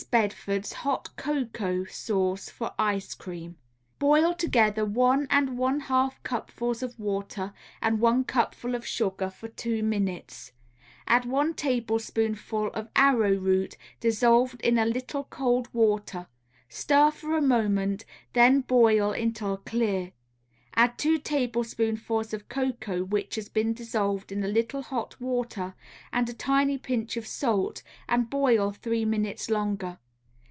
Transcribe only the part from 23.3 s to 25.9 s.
has been dissolved in a little hot water